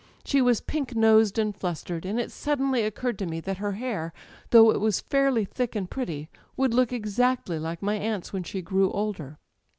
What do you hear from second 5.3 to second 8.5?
thick and pretty, would look exactly like my aunt's when